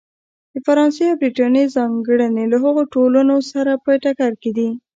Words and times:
د 0.53 0.55
فرانسې 0.65 1.03
او 1.11 1.15
برېټانیا 1.21 1.65
ځانګړنې 1.75 2.43
له 2.51 2.57
هغو 2.63 2.83
ټولنو 2.93 3.35
سره 3.51 3.71
په 3.83 3.91
ټکر 4.03 4.31
کې 4.41 4.51
دي. 4.57 4.69